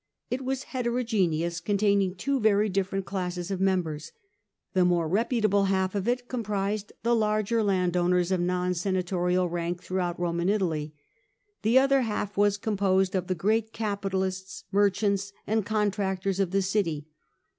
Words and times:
It 0.31 0.43
was 0.43 0.63
heterogeneous, 0.63 1.59
containing 1.59 2.15
two 2.15 2.39
very 2.39 2.69
different 2.69 3.05
classes 3.05 3.51
of 3.51 3.61
members. 3.61 4.11
The 4.73 4.83
more 4.83 5.07
reputable 5.07 5.65
half 5.65 5.93
of 5.93 6.07
it 6.07 6.27
comprised 6.27 6.91
tbe 7.03 7.19
larger 7.19 7.61
landowners 7.61 8.31
of 8.31 8.39
non 8.39 8.73
senatorial 8.73 9.47
rank 9.47 9.83
throughout 9.83 10.19
Roman 10.19 10.49
Italy. 10.49 10.95
The 11.61 11.77
other 11.77 12.01
half 12.01 12.35
was 12.35 12.57
composed 12.57 13.13
of 13.13 13.27
the 13.27 13.35
great 13.35 13.73
capitalists, 13.73 14.63
merchants, 14.71 15.33
and 15.45 15.63
contractors 15.63 16.39
of 16.39 16.49
the 16.49 16.63
city. 16.63 17.05